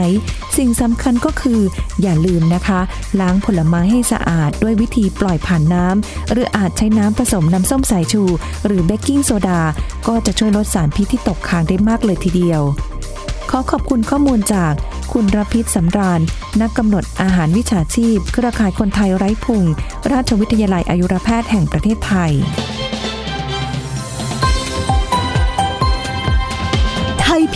[0.56, 1.60] สิ่งสำคัญก็คือ
[2.02, 2.80] อย่าลืมนะคะ
[3.20, 8.22] ล้างผลไม้ให้สะอาดด้วยวิธีปล่อยผ่านน้ำหรืออาจใช้น้ำผสมน้ำส้มสายชู
[8.66, 9.60] หรือเบกกิ้งโซดา
[10.08, 12.62] ก็จะช่วยลดสารพิษที่ตกค้างได้มากเลยทีเดียว
[13.50, 14.72] ขอขอบคุณข้อมูลจาก
[15.12, 16.20] คุณรพิษสำราญ
[16.60, 19.64] นักกำหนดอาหารวิชาชีพ เครือข่ายคนไทยไร้พุง
[20.12, 22.32] ราชวิทยาลัยอายุรแพทย์แห่งประเทศไทย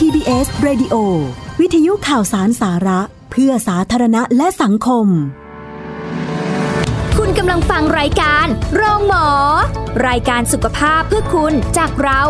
[0.04, 0.94] PBS Radio
[1.60, 5.06] วิทยุข่าวสารสาระ เพื่อสาธารณะและสังคม
[7.18, 9.26] คุณกำลังฟังรายการโรงหมอ
[10.08, 12.22] รายการสุขภาพเพื่อคุณจากเรา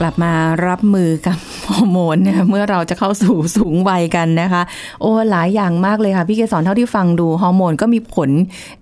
[0.00, 0.32] กลับมา
[0.66, 4.62] รับมือกับฮอร์โมนเนี่ยเมื่อเราจะเข้าสู่สูงวัยกันนะคะ
[5.00, 8.30] โอ้หลายอย่างมากเลยค่ะ พี่เกสรเท่าที่ฟังดูฮอร์โมนก็มีผล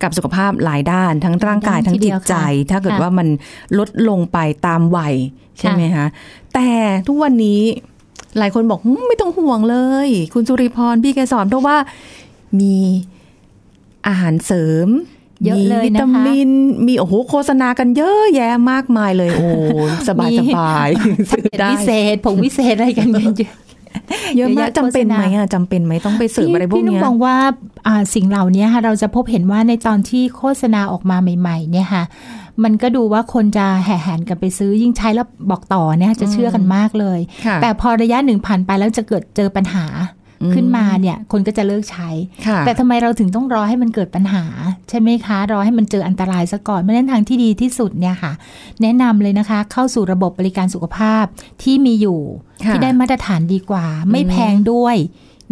[0.03, 3.29] กับสุขภาพหลายด้าน ทั้งร่างกายด้านทั้งทีเดีจิตยวใจค่ะถ้าเกิดค่ะว่ามัน
[3.79, 5.15] ลดลงไปตามวัย
[5.59, 6.07] ใช่ไหมคะ
[6.55, 6.71] แต่
[7.09, 7.63] ทุกวันนี้
[8.39, 11.77] หลายคนบอกหืมไม่ต้องห่วงเลย คุณสุริพรพี่เกสรเพราะว่า
[12.61, 12.77] มี
[14.07, 14.89] อาหารเสริม
[15.45, 16.51] เยอะเลยมีวินะคะตามิน
[16.87, 19.47] มีโอ้โหโฆษณากันเยอะแยะมากมายเลย โอ้
[20.09, 23.55] สบายสบายๆซื้อได้วิเศษผงวิเศษอะไรกันเยอะเยอะ
[24.37, 27.37] เยอะมากแยะจำเป็นไหมโฆษณาอะจำเป็นไหมต้องไปเสริมอะไรพวกพี่นุ่เนี้มยมองว่า
[27.87, 32.05] อ่าสิ่งเหล่านี้ค่ะเราจะพบเห็นว่าในตอนที่โฆษณาออกมาใหม่ ๆ เนี่ยค่ะ
[32.65, 39.87] มันก็ดูว่าคนจะแห่แหนกันไปซื้อยิ่งใช้แล้วบอกต่อเนี่ยจะเชื่อกันมากเลยค่ะแต่พอระยะหนึ่งผ่านไปแล้วจะเกิดเจอปัญหา
[40.55, 42.09] ขึ้นมาเนี่ยคนก็จะเลิกใช้
[42.47, 44.45] ค่ะแต่ทำไมเราถึงต้องรอให้มันเกิดปัญหา
[44.89, 48.33] ใช่ไหมคะ รอให้มันเจออันตรายซะก่อนเพราะฉะนั้นทางที่ดีที่สุดเนี่ยค่ะ
[48.83, 51.25] แนะนำเลยนะคะ เข้าสู่ระบบบริการสุขภาพ
[51.63, 52.21] ที่มีอยู่
[52.65, 54.97] ค่ะที่ได้มาตรฐานดีกว่า ไม่แพงด้วย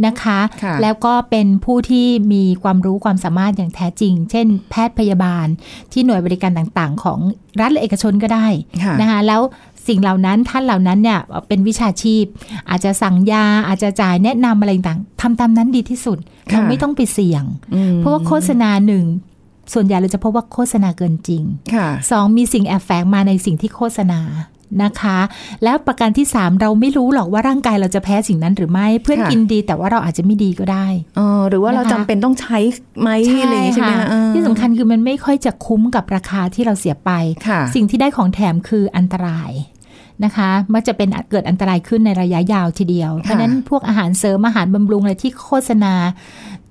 [0.07, 5.47] นะคะค่ะแล้วก็เป็นผู้ที่มีความรู้ความสามารถอย่างแท้จริง เช่น แพทย์พยาบาล
[5.93, 7.19] ที่หน่วยบริการต่างๆ ของ
[7.61, 8.47] รัฐและเอกชนก็ได้
[8.85, 9.41] ค่ะนะคะแล้ว
[9.89, 12.25] สิ่งเหล่านั้นท่านเหล่านั้นเนี่ยเป็นวิชาชีพ
[12.71, 19.05] อาจจะสั่งยาอาจจะจ่ายแนะนำอะไรต่างๆทำตามนั้นดีที่สุดค่ะเราไม่ต้องไปเสี่ยงอืมเพราะว่าโฆษณาหนึ่ง
[19.73, 21.43] ส่วนใหญ่เราจะพบว่าโฆษณาเกินจริง
[21.75, 24.21] ค่ะสองมีสิ่งแอบแฝงมาในสิ่งที่โฆษณา
[24.83, 25.19] นะคะ
[25.65, 32.59] แล้วประการที่สามเราไม่รู้หรอกว่าร่างกายเราจะแพ้สิ่งนั้นหรือไม่ เพื่อนค่ะกินดีแต่ว่าเราอาจจะไม่ดีก็ได้เออหรือว่าเรานะคะจำเป็นต้องใช้
[33.01, 33.11] ไหม
[33.43, 37.11] อะไรอย่างงี้ใช่ไหมค่ะเออที่สำคัญคือมันไม่ค่อยจะคุ้มกับราคาที่เราเสียไป
[37.49, 39.51] ค่ะสิ่งที่ได้ของแถมคืออันตราย
[40.25, 45.95] นะคะมักจะเป็นเกิดอันตรายขึ้นในระยะยาวทีเดียว เพราะฉะนั้นพวกอาหารเสริมอาหารบำรุงอะไรที่โฆษณา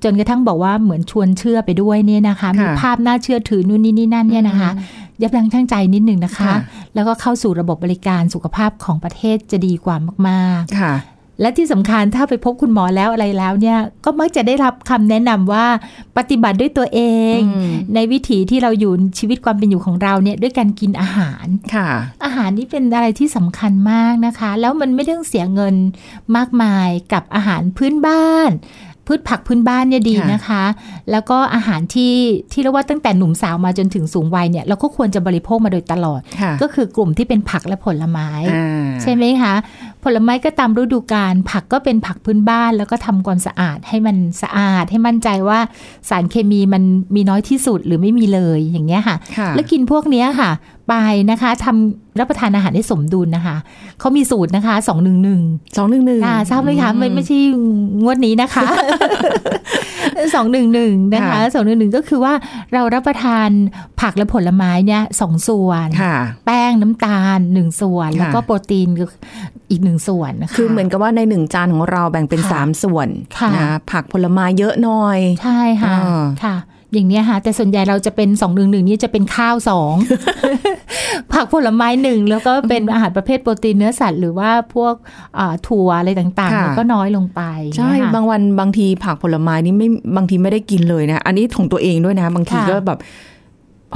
[0.03, 4.71] จนกระทั่งบอกว่าเหมือนชวนเชื่อไปด้วยเนี่ยนะคะ มีค่ะภาพน่าเชื่อถือนู่นนี่นี่นั่นเนี่ยนะคะ
[5.21, 6.57] ยับยั้งชั่งใจนิดหนึ่งนะคะค่ะ
[6.95, 9.95] แล้วก็เข้าสู่ระบบบริการสุขภาพของประเทศจะดีกว่า
[10.27, 15.65] มากค่ะๆและที่สำคัญถ้าไปพบคุณหมอแล้วอะไรแล้วเนี่ยก็มักจะได้รับคำแนะนำว่า
[16.17, 17.01] ปฏิบัติด้วยตัวเอ
[17.38, 21.89] งอืมในวิถีที่เราอยู่ชีวิตความเป็นอยู่ของเราเนี่ยด้วยการกินอาหารค่ะ
[22.25, 25.75] อาหารนี่เป็นอะไรที่สำคัญมากนะคะ แล้วมันไม่ต้องเสียเงิน
[26.36, 28.49] มากมายกับอาหารพื้นบ้าน
[29.12, 30.63] พืชผักพื้นบ้านเนี่ยดีค่ะนะคะ
[31.12, 32.15] แล้วก็อาหารที่
[32.52, 39.54] ที่เรียกว่าตั้งแต่หนุ่มสาวมาจนถึงสูงวัยเนี่ยเราก็ควรจะบริโภคมาโดยตลอดค่ะก็คือกลุ่มที่เป็นผักและผลไม้อ่าใช่ไหมคะ
[40.04, 45.60] ผลไม้ก็ตามฤดูกาลผักก็เป็นผักพื้นบ้าน แล้วก็ทำความสะอาดให้มันสะอาด ให้มั่นใจว่า
[46.10, 46.84] สารเคมีมัน
[47.15, 50.52] มีน้อยที่สุดหรือไม่มีเลยอย่างเงี้ยค่ะค่ะแล้วกินพวกเนี้ยค่ะ
[50.91, 50.95] ไป
[51.32, 53.58] นะคะทำรับประทานอาหารให้สมดุลนะคะ
[53.99, 55.41] เขามีสูตรนะคะสองหนึ่งหนึ่ง
[55.77, 57.39] สองหนึ่งหนึ่งอ่าทราบไหมคะไม่ไม่ใช่
[58.01, 58.65] งวดนี้นะคะ
[60.36, 62.34] สองหนึ่งหนึ่งนะคะค่ะสองหนึ่งหนึ่งก็คือว่า
[62.73, 63.49] เรารับประทาน
[64.01, 68.88] ผักและผลไม้เนี่ยสองส่วนค่ะแป้งน้ำตาลหนึ่งส่วนค่ะแล้วก็โปรตีน
[69.69, 73.08] อีกหนึ่งส่วนนะคะคือเหมือนกับว่าในหนึ่งจานของเราแบ่งเป็นค่ะสามส่วน
[73.39, 76.56] ค่ะนะผักผลไม้เยอะหน่อย ใช่ค่ะอ่าค่ะ
[76.93, 79.95] อย่างเนี้ยค่ะแต่ส่วนใหญ่เราจะเป็นสองหนึ่งหนึ่งนี่จะเป็นข้าวสอง
[81.34, 84.93] ผักผลไม้หนึ่งแล้วก็เป็นอาหารประเภทโปรตีนเนื้อสัตว์หรือว่าพวก
[85.39, 87.41] อ่าถั่วอะไรต่างค่ะๆมันก็น้อยลงไป
[87.77, 92.99] ใช่นะคะบางวันบางทีผักผลไม้นี่ไม่บางทีไม่ได้กินเลยนะ อันนี้ของตัวเองด้วยนะ บางทีค่ะก็แบบ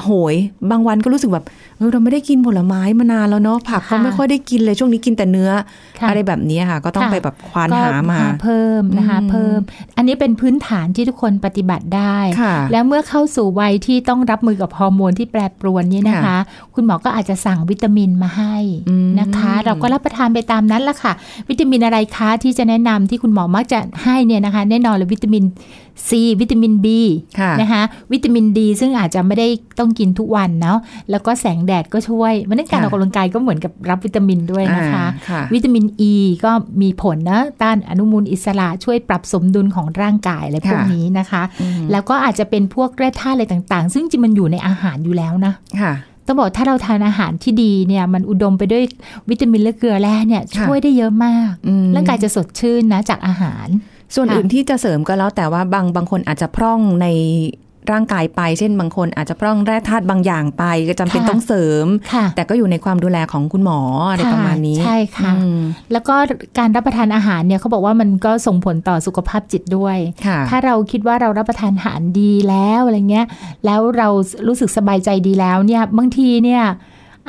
[0.03, 0.36] โหย
[0.71, 1.45] บางวันก็รู้สึกแบบ
[1.77, 5.51] เออเราไม่ได้กินผลไม้มานานแล้วเนาะผักก็ค่ะไม่ค่อยได้กินเลยช่วงนี้กินแต่เนื้อ
[5.99, 9.60] ค่ะอะไรแบบนี้ค่ะ ก็ต้องค่ะไปแบบควานก็หามาเพิ่มนะคะอืมเพิ่ม
[9.97, 16.38] อันนี้เป็นพื้นฐานที่ทุกคนปฏิบัติได้ค่ะแล้วเมื่อเข้าสู่วัยที่ต้องรับมือกับฮอร์โมนที่แปรปรวนนี้นะคะค่ะ
[16.75, 18.55] คุณหมอก็อาจจะสั่งวิตามินมาให้
[18.89, 21.13] อืมนะคะ เราก็รับประทานไปตามนั้นละค่ะ
[21.49, 25.43] วิตามินอะไรคะที่จะแนะนำที่คุณหมอมักจะให้เนี่ยนะคะ แน่นอนเลยวิตามิน
[26.08, 26.88] ซีวิตามิน B
[27.39, 29.47] ค่ะนะคะวิตามินดีซึ่งอาจจะไม่ได้
[29.79, 30.79] ต้องกินทุกวันเนาะ
[31.12, 45.93] แล้วก็แสงแดดก็ช่วยมันนั้นการค่ะออกกำลังกายก็เหมือนกับรับวิตามินด้วยนะคะอ่าค่ะวิตามินอ e ีก็มีผลนะต้านอนุมูลอิสระช่วยปรับสมดุลของร่างกายอะไรพวกค่ะนี้นะคะอืมแล้วก็อาจจะเป็นพวกแร่ธาตุอะไรต่างๆ ซึ่งจริงมันอยู่ในอาหารอยู่แล้วนะค่ะ
[46.27, 48.84] ต้องบอกถ้าเราทานอาหารที่ดีเนี่ยมันอุดมไปด้วย
[49.29, 53.67] วิตามินและเกลือแร่เนี่ยค่ะช่วยได้เยอะมากอืมร่างกายจะสดชื่นนะจากอาหาร
[54.15, 57.07] ส่วนค่ะอื่นที่จะเสริมก็แล้วแต่ว่าบางบางคนอาจจะพร่องใน
[57.93, 65.59] ร่างกายไป เช่นบางคนอาจจะพร่องแร่ธาตุบางอย่างไป ก็จำเป็นค่ะต้องเสริมค่ะแต่ก็อยู่ในความดูแลของคุณหมออะไรค่ะประมาณนี้ ใช่ค่ะอืม
[65.91, 66.15] แล้วก็
[66.59, 73.25] การรับประทานอาหารเนี่ยเขาบอกว่ามันก็ส่งผลต่อสุขภาพจิตด้วยค่ะถ้าเราคิดว่าเรารับประทานอาหารดีแล้วอะไรเงี้ย
[73.65, 74.07] แล้วเรา
[74.47, 76.63] รู้สึกสบายใจดีแล้วเนี่ย บางทีเนี่ย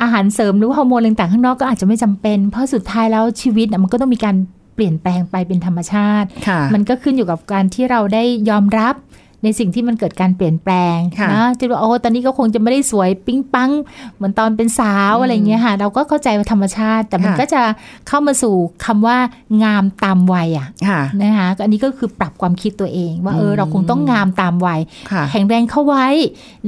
[0.01, 4.35] อาหารเสริมหรือว่าฮอร์โมนอะไรต่างๆข้างนอกก็อาจจะไม่จำเป็น เพราะสุดท้ายแล้วชีวิตน่ะมันก็ต้องมีการ
[4.77, 8.95] เปลี่ยนแปลงไปเป็นธรรมชาติค่ะมันก็ขึ้นอยู่กับการที่เราได้ยอมรับ
[9.43, 13.71] ในสิ่งที่มันเกิดการเปลี่ยนแปลงค่ะนะจะว่าโอ้ตอนนี้ก็คงจะไม่ได้สวยปิ๊งปัง
[14.15, 17.61] เหมือนตอนเป็นสาวอะไรเงี้ยค่ะ เราก็เข้าใจว่าธรรมชาติ แต่มันค่ะก็จะ
[18.07, 19.17] เข้ามาสู่คำว่า
[19.63, 24.79] งามตามวัยอะค่ะนะคะก็อันนี้ก็คือปรับความคิดตัวเอง ว่าเอออืมเราคงต้องงามตามวัย
[25.11, 26.07] ค่ะแข็งแรงเข้าไว้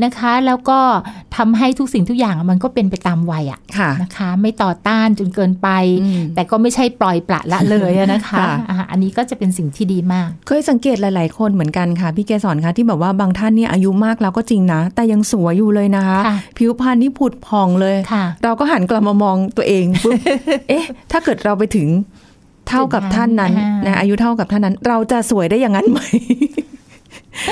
[0.04, 0.80] นะคะ แล้วก็
[1.38, 5.68] ทำให้ทุกสิ่งทุกอย่างมันก็เป็นไปตามวัยอะค่ะนะคะ ไม่ต่อต้านจนเกินไป
[6.02, 20.14] อืมแต่ก็ไม่ใช่ปล่อยปละละเลยอะนะคะค่ะอ่าอันนี้ก็จะเป็นสิ่งที่ดีมาก เคยสังเกตหลาย ๆ คนเหมือนกันค่ะพี่เกสรคะที่แบบว่าบางท่านเนี่ยอายุมากแล้วก็จริงนะ แต่ยังสวยอยู่เลยนะคะค่ะผิวพรรณนี่ผุดผ่องเลยค่ะเราก็หันกลับมามองตัวเองปุ๊บ
[20.70, 21.88] เอ๊ะ ถ้าเกิดเราไปถึง
[22.70, 26.00] เท่ากับท่านนั้นอ่านนะอายุเท่ากับท่านนั้น เราจะสวยได้อย่างนั้นไหม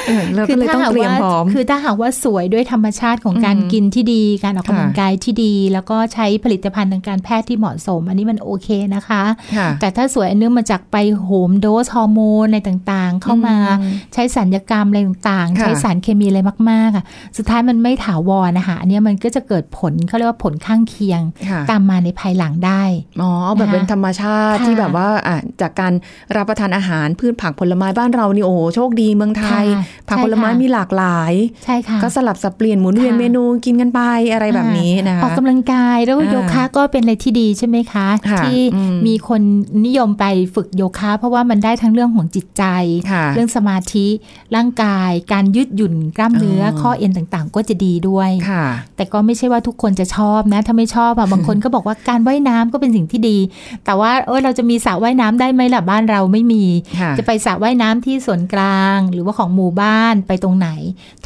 [0.08, 9.24] เออเราก็เลยต้องเตรียมพร้อมคือถ้าหากว่าสวยด้วยธรรมชาติของการอืมกินที่ดี การออกกำลังค่ะกายที่ดี แล้วก็ใช้ผลิตภัณฑ์ทางการแพทย์ที่เหมาะสม อันนี้มันโอเคนะคะ
[9.56, 17.04] ค่ะแต่ถ้าสวยอันเนื่องมาจากไปโหมโดสฮอร์โมนอะไรต่างๆ เข้ามาอืมใช้สัญญกรรมอะไรต่างๆค่ะใช้สารเคมีอะไรมากๆอะ
[17.38, 22.84] สุดท้ายมันไม่ถาวรนะคะอันเนี้ยมันก็จะเกิดผลเขาเรียกว่าผลข้างเคียงค่ะตามมาในภายหลังได้
[23.22, 25.94] อ๋อเอาแบบนะคะเป็นธรรมชาติค่ะที่แบบว่าอะจากการ
[26.36, 29.77] รับประทานอาหารพืชผักผลไม้บ้านเรานี่โอ้โหโชคดีเมืองไทยค่ะ
[30.10, 31.34] ผักใช่ผลไม้ค่ะมีหลากหลาย
[31.66, 34.02] ใช่ค่ะก็สลับสับเปลี่ยนหมุนเวียนค่ะเมนูกินกันไป
[34.34, 39.42] อะไรแบบนี้นะคะออกกำลังกายแล้วก็อ่าโยคะก็เป็นอะไรที่ดีใช่ไหมคะค่ะที่อืมมีคน
[39.86, 42.64] นิยมไปฝึกโยคะ เพราะว่ามันได้ทั้งเรื่องของจิตใจ
[43.12, 44.08] ค่ะเรื่องสมาธิ
[44.56, 53.38] ร่างกาย การยืดหยุ่นกล้ามเนื้อออข้อเอ็นต่างๆ ก็จะดีด้วยค่ะ แต่ก็ไม่ใช่ว่าทุกคนจะชอบนะ ถ้าไม่ชอบอะบางคนก็บอกว่าการว่ายน้ำก็เป็นสิ่งที่ดี
[53.86, 56.64] แต่ว่าเออเราจะมีสระว่ายน้ำได้ไหมล่ะบ้านเราไม่มี
[57.00, 60.70] ค่ะจะไปสระว่ายน้ำที่ส่วนกลาง หรือว่าของหมู่บ้านไปตรงไหน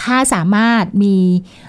[0.01, 1.15] ถ้าสามารถมี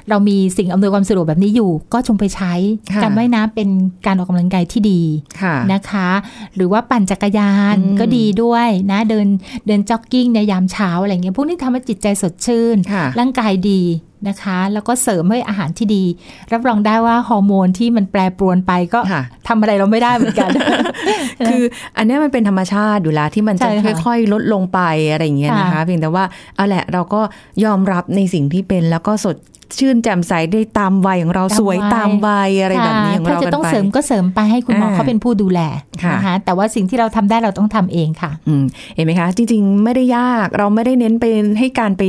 [0.09, 2.53] เรามีสิ่งอำนวยความสะดวกแบบนี้อยู่ ก็จงไปใช้
[2.93, 3.69] ค่ะการว่ายน้ำเป็น
[4.07, 5.03] การออกกำลังกายที่ดี
[5.41, 6.11] ค่ะนะคะ
[6.55, 9.27] หรือว่าปั่นจักรยานอืมก็ดีด้วยนะเดิน
[9.67, 13.83] เดินจ็อกกิ้งในยามเช้าอะไรเงี้ยพวกนี้ทำให้จิตใจสดชื่นค่ะร่างกายดี
[14.29, 16.05] นะคะ แล้วก็เสริมให้อาหารที่ดี
[16.53, 20.51] รับรองได้ว่าฮอร์โมนที่มันแปรปรวนไปก็ค่ะทำอะไรเราไม่ได้เหมือนกัน
[21.49, 21.63] คือ
[21.97, 24.81] อันเนี้ยมันเป็นธรรมชาติอยู่แล้วที่มันจะใช่ค่ะค่อยๆ ลดลงไป
[25.11, 26.25] อะไรอย่างเงี้ยนะคะค่ะเพียงแต่ว่า
[26.57, 27.21] เอาแหละเราก็
[27.65, 29.37] ยอมรับในสิ่งที่เป็นแล้วก็สด
[29.79, 35.61] ชื่นแจ่มใสได้ตามวัยของเราสวยตามวัยอะไรแบบนี้ของถ้าเราจะกันต้องไปเสริมก็เสริมไปให้คุณหมออ่าเขาเป็นผู้ดูแล
[36.03, 41.25] ค่ะนะคะแต่ว่าสิ่งที่เราทำได้เราต้องทำเองค่ะอืมเห็นไหมคะ จริง ๆ ไม่ได้ยากเราไม่ได้เน้นไป
[41.59, 42.03] ให้การไป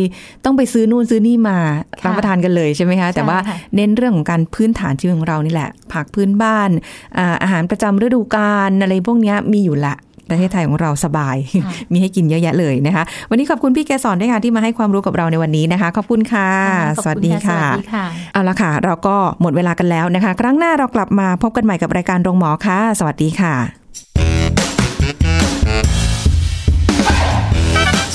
[0.46, 1.58] ต้องไปซื้อนู่นซื้อนี่มา
[2.02, 6.70] ค่ะรับประทานกันเลยใช่ไหมคะ แต่ว่าค่ะเน้นเรื่องของการพื้นฐานชีวิตของเรานี่แหละผักพื้นบ้าน
[7.18, 9.96] อ่าอาหารประจำฤดูกาลอะไรพวกเนี้ยมีอยู่ละ
[10.30, 16.50] ประเทศไทยของเราสบายค่ะมีให้กินเยอะแยะเลยนะคะ วันนี้ขอบคุณพี่แกสอนด้วยค่ะที่มาให้ความรู้กับเราในวันนี้นะคะ ขอบคุณค่ะ
[16.98, 23.56] ขอบสวัสณดีค่ะ สวัสดีค่ะ เอาละค่ะ เราก็หมดเวลากันแล้วนะคะ ครั้งหน้าเรากลับมาพบกันใหม่กับรายการโรงหมอค่ะ สวัสดีค่ะ